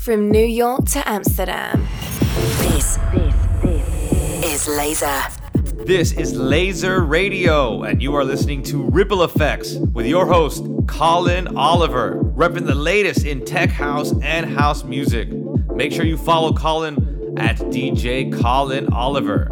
From 0.00 0.30
New 0.30 0.46
York 0.46 0.86
to 0.92 1.06
Amsterdam. 1.06 1.86
This, 2.62 2.98
is 4.42 4.66
Laser. 4.66 5.20
This 5.84 6.12
is 6.12 6.34
Laser 6.34 7.04
Radio, 7.04 7.82
and 7.82 8.02
you 8.02 8.14
are 8.14 8.24
listening 8.24 8.62
to 8.62 8.82
Ripple 8.84 9.24
Effects 9.24 9.74
with 9.74 10.06
your 10.06 10.24
host, 10.24 10.64
Colin 10.86 11.54
Oliver, 11.54 12.14
repping 12.34 12.64
the 12.64 12.74
latest 12.74 13.26
in 13.26 13.44
tech 13.44 13.68
house 13.68 14.14
and 14.22 14.46
house 14.46 14.84
music. 14.84 15.28
Make 15.74 15.92
sure 15.92 16.06
you 16.06 16.16
follow 16.16 16.54
Colin 16.54 17.36
at 17.36 17.58
DJ 17.58 18.32
Colin 18.40 18.90
Oliver. 18.94 19.48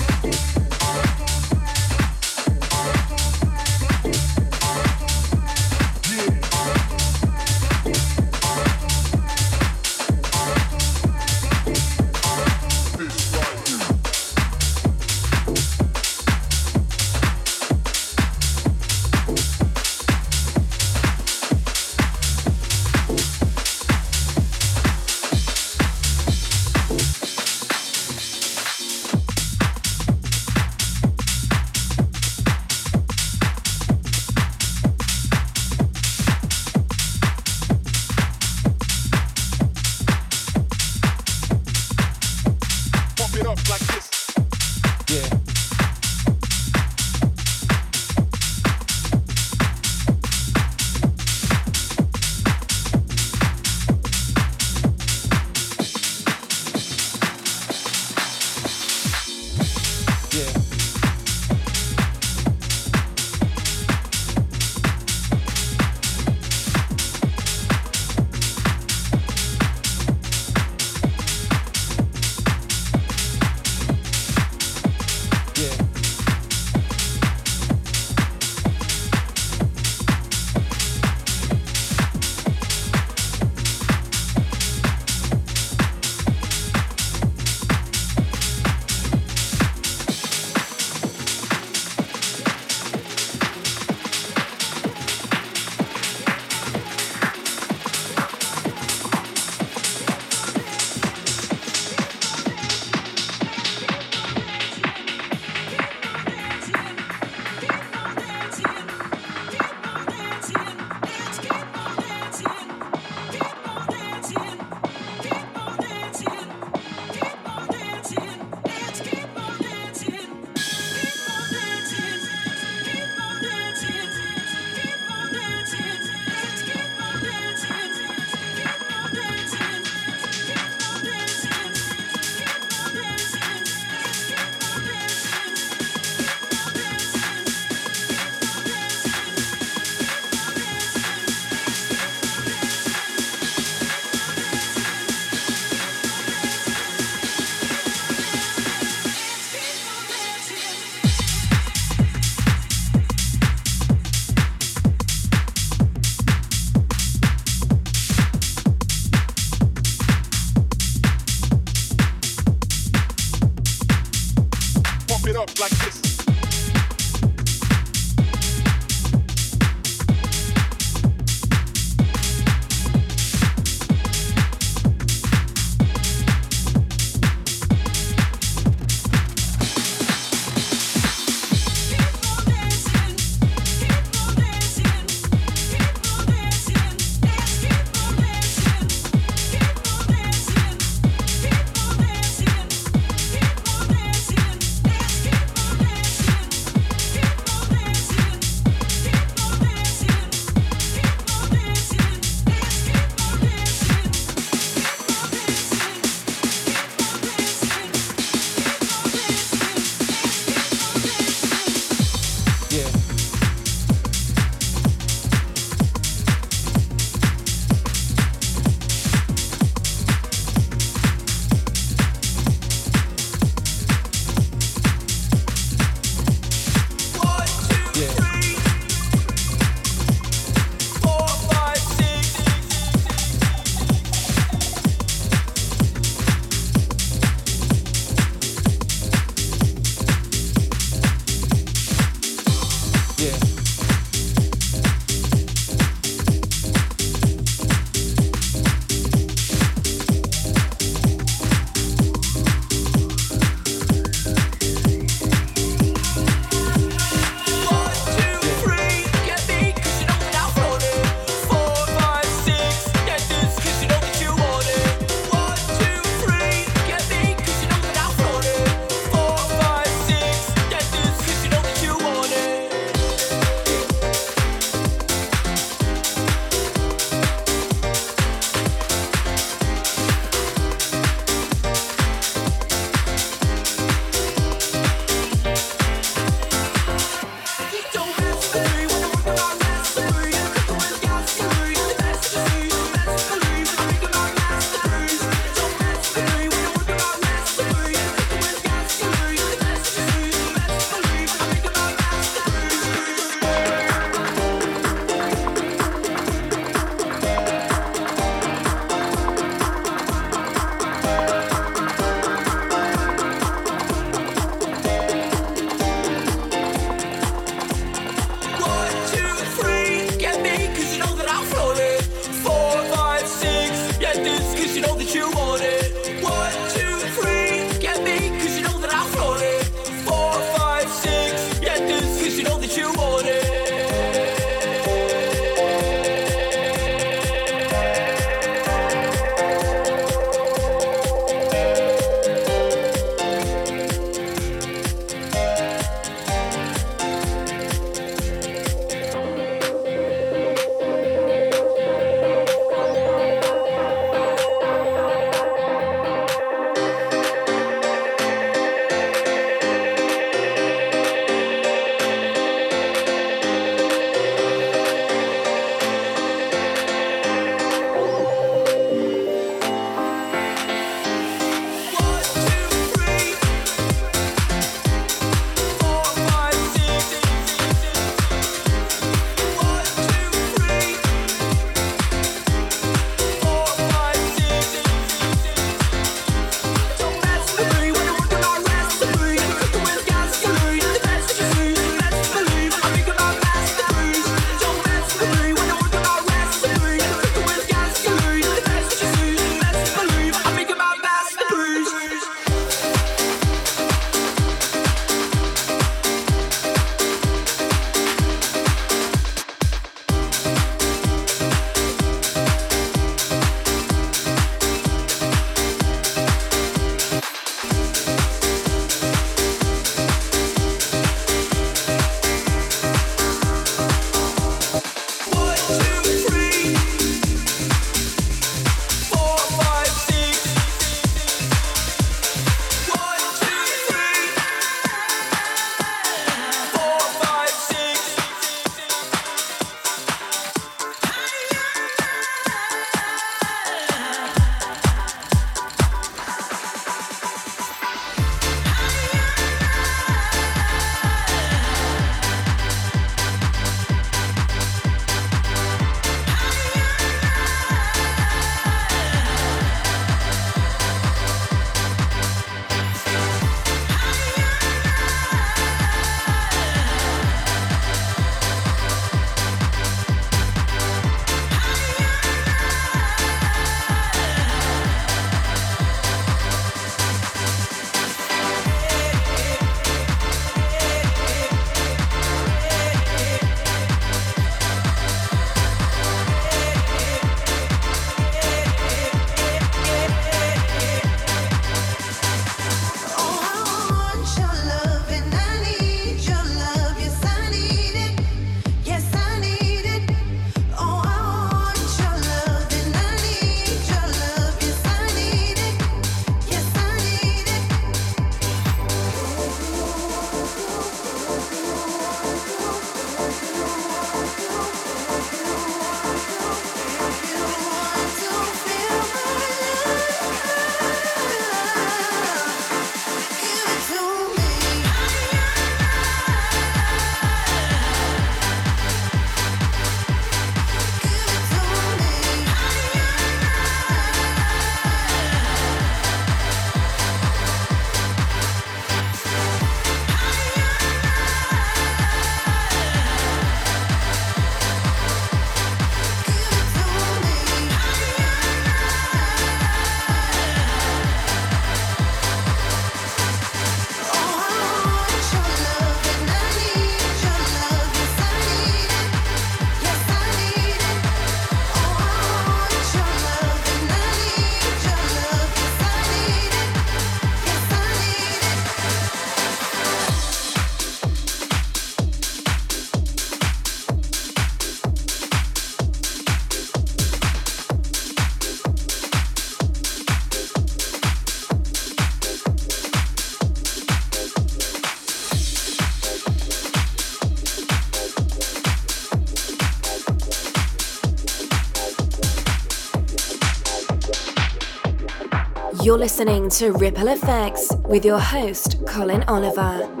You're 595.91 595.99
listening 595.99 596.49
to 596.51 596.71
Ripple 596.71 597.09
Effects 597.09 597.69
with 597.85 598.05
your 598.05 598.17
host, 598.17 598.77
Colin 598.87 599.23
Oliver. 599.23 600.00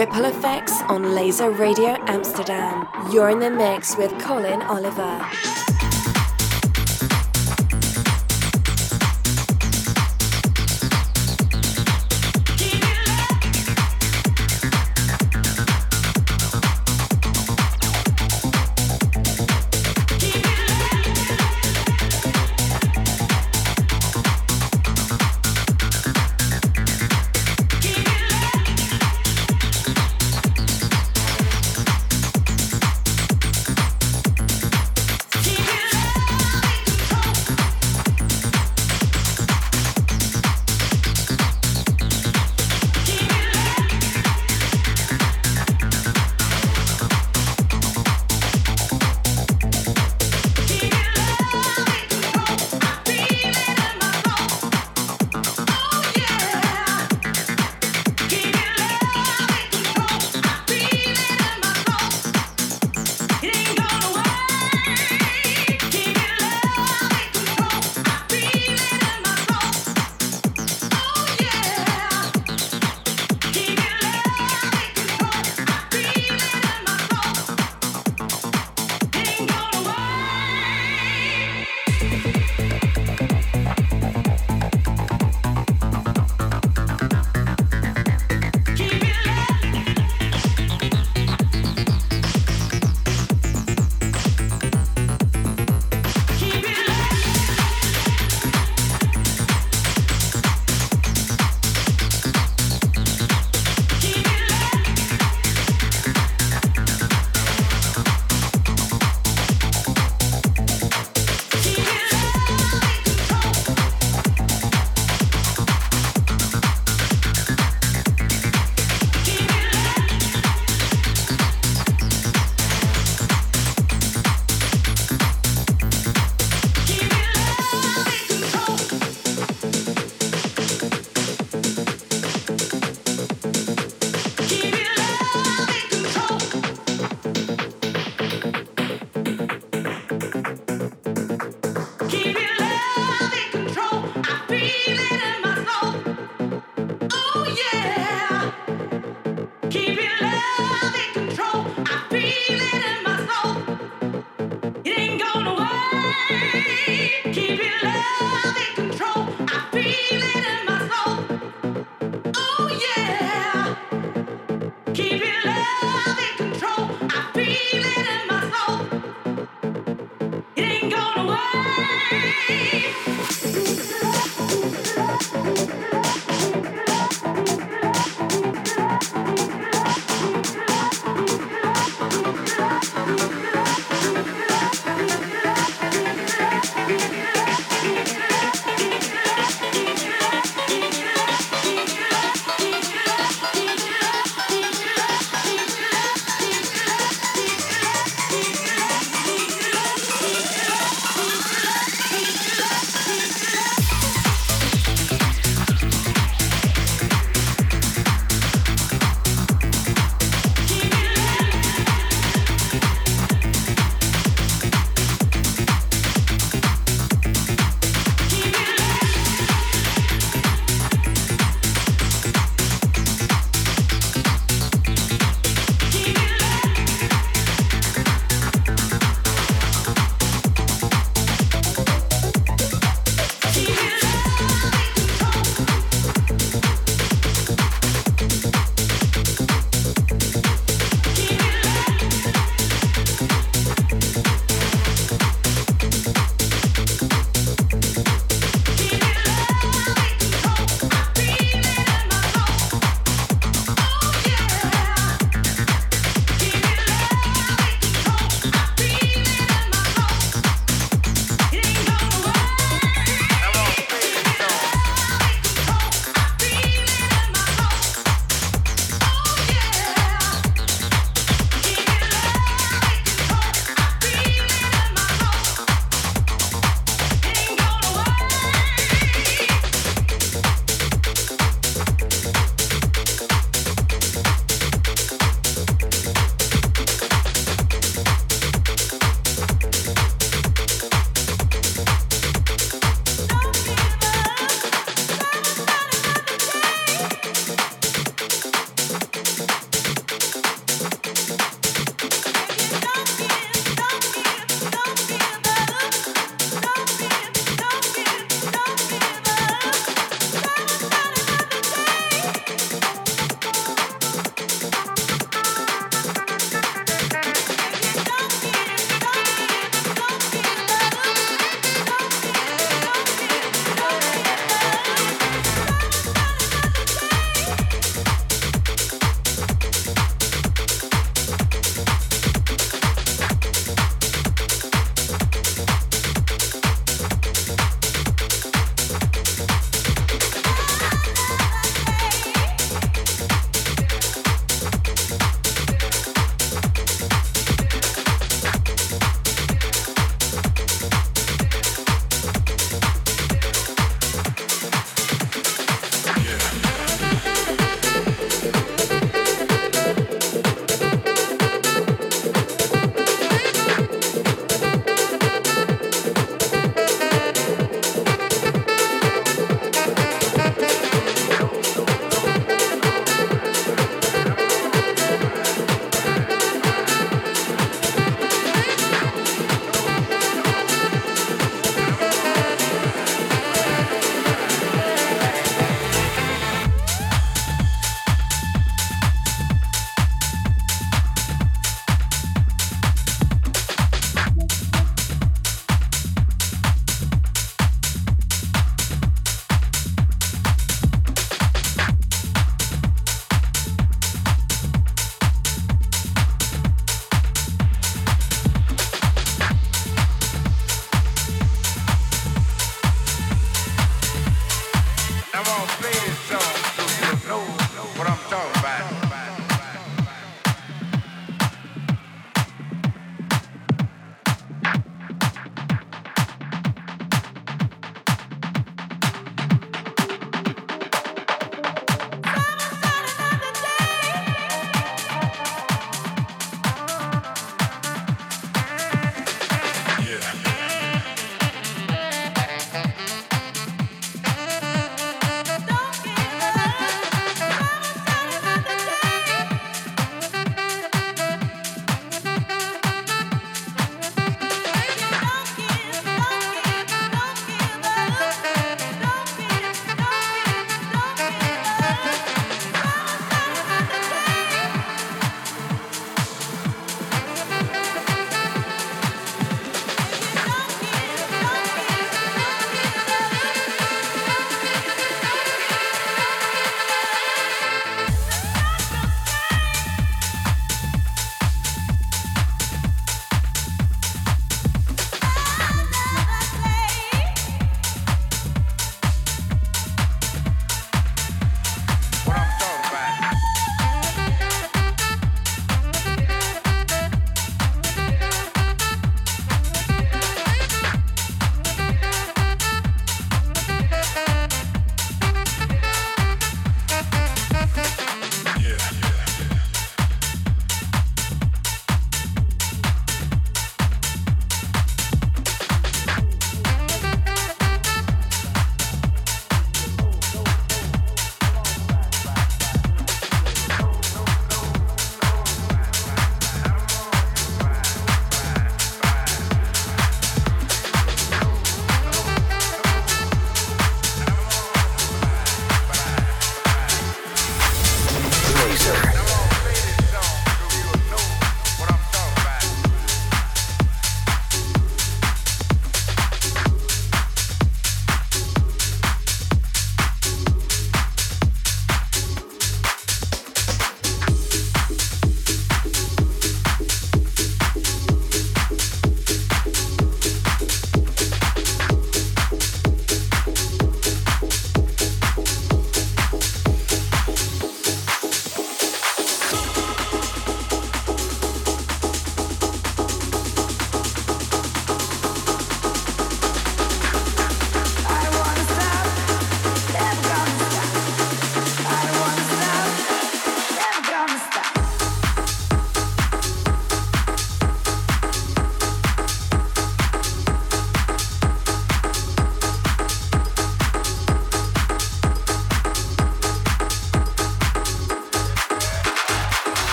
Ripple 0.00 0.24
Effects 0.24 0.80
on 0.88 1.14
Laser 1.14 1.50
Radio 1.50 1.94
Amsterdam. 2.06 2.88
You're 3.12 3.28
in 3.28 3.38
the 3.38 3.50
mix 3.50 3.98
with 3.98 4.10
Colin 4.18 4.62
Oliver. 4.62 5.49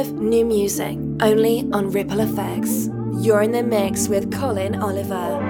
Exclusive 0.00 0.22
new 0.22 0.46
music 0.46 0.96
only 1.20 1.68
on 1.74 1.90
Ripple 1.90 2.20
Effects. 2.20 2.88
You're 3.22 3.42
in 3.42 3.52
the 3.52 3.62
mix 3.62 4.08
with 4.08 4.32
Colin 4.32 4.80
Oliver. 4.80 5.49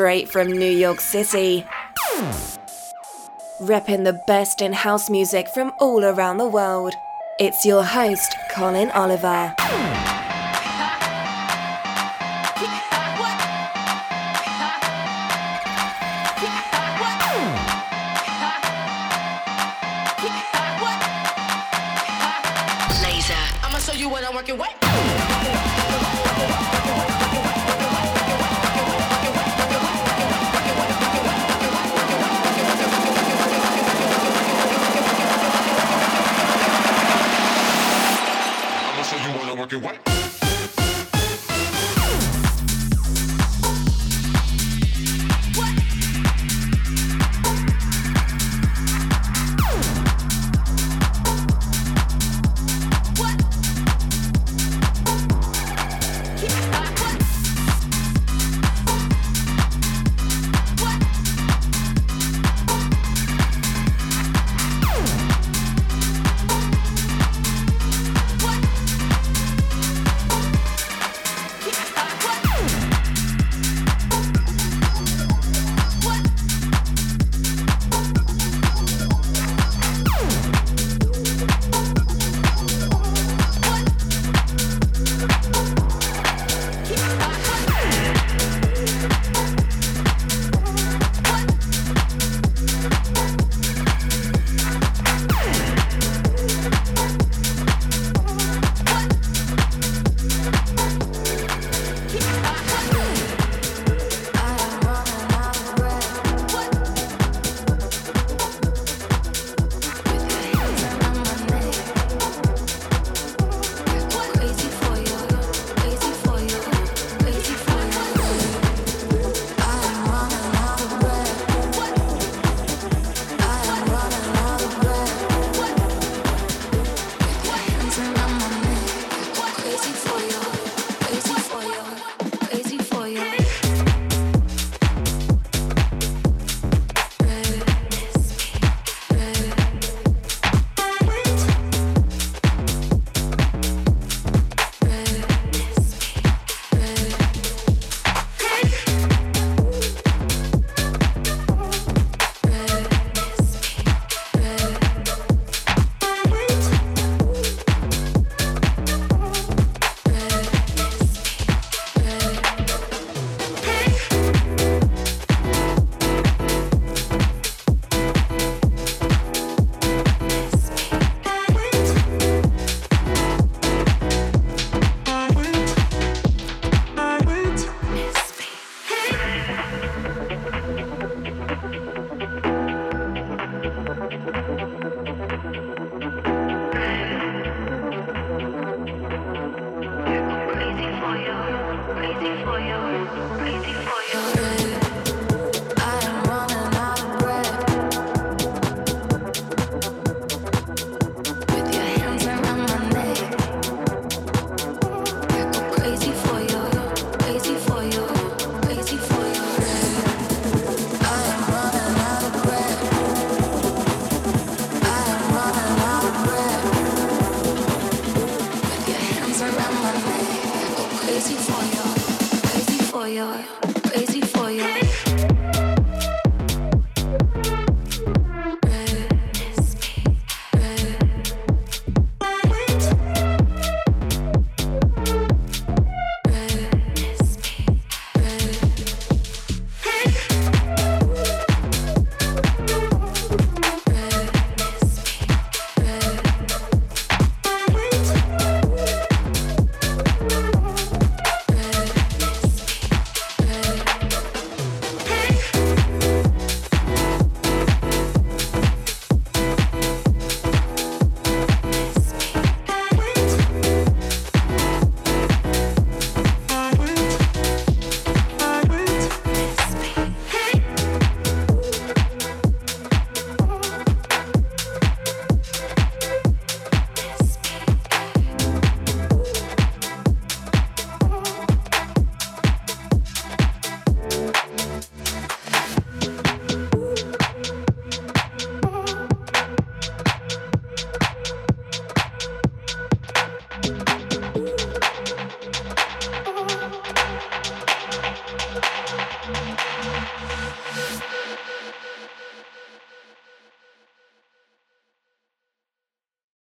Straight 0.00 0.30
from 0.30 0.50
New 0.50 0.64
York 0.64 0.98
City. 0.98 1.62
Repping 3.60 4.04
the 4.04 4.18
best 4.26 4.62
in 4.62 4.72
house 4.72 5.10
music 5.10 5.46
from 5.52 5.72
all 5.78 6.06
around 6.06 6.38
the 6.38 6.48
world. 6.48 6.94
It's 7.38 7.66
your 7.66 7.84
host, 7.84 8.34
Colin 8.54 8.90
Oliver. 8.92 9.54